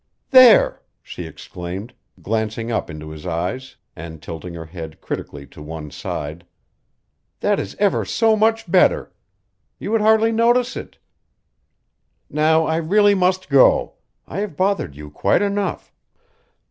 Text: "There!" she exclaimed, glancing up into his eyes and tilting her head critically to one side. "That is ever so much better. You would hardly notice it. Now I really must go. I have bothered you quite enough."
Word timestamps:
"There!" 0.31 0.81
she 1.03 1.27
exclaimed, 1.27 1.93
glancing 2.23 2.71
up 2.71 2.89
into 2.89 3.11
his 3.11 3.27
eyes 3.27 3.77
and 3.95 4.19
tilting 4.19 4.55
her 4.55 4.65
head 4.65 4.99
critically 4.99 5.45
to 5.45 5.61
one 5.61 5.91
side. 5.91 6.43
"That 7.41 7.59
is 7.59 7.75
ever 7.77 8.03
so 8.03 8.35
much 8.35 8.65
better. 8.71 9.13
You 9.77 9.91
would 9.91 10.01
hardly 10.01 10.31
notice 10.31 10.75
it. 10.75 10.97
Now 12.31 12.65
I 12.65 12.77
really 12.77 13.13
must 13.13 13.47
go. 13.47 13.93
I 14.27 14.39
have 14.39 14.57
bothered 14.57 14.95
you 14.95 15.11
quite 15.11 15.43
enough." 15.43 15.93